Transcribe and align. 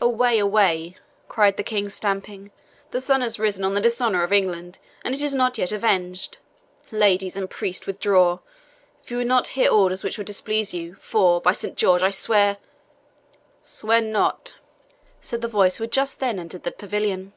"Away, 0.00 0.40
away," 0.40 0.96
cried 1.28 1.56
the 1.56 1.62
King, 1.62 1.88
stamping; 1.88 2.50
"the 2.90 3.00
sun 3.00 3.20
has 3.20 3.38
risen 3.38 3.64
on 3.64 3.74
the 3.74 3.80
dishonour 3.80 4.24
of 4.24 4.32
England, 4.32 4.80
and 5.04 5.14
it 5.14 5.22
is 5.22 5.36
not 5.36 5.56
yet 5.56 5.70
avenged. 5.70 6.38
Ladies 6.90 7.36
and 7.36 7.48
priest, 7.48 7.86
withdraw, 7.86 8.40
if 9.04 9.12
you 9.12 9.18
would 9.18 9.28
not 9.28 9.46
hear 9.54 9.70
orders 9.70 10.02
which 10.02 10.18
would 10.18 10.26
displease 10.26 10.74
you; 10.74 10.96
for, 10.96 11.40
by 11.40 11.52
St. 11.52 11.76
George, 11.76 12.02
I 12.02 12.10
swear" 12.10 12.56
"Swear 13.62 14.00
NOT!" 14.00 14.56
said 15.20 15.42
the 15.42 15.46
voice 15.46 15.76
of 15.76 15.80
one 15.82 15.84
who 15.84 15.90
had 15.90 15.92
just 15.92 16.18
then 16.18 16.40
entered 16.40 16.64
the 16.64 16.72
pavilion. 16.72 17.32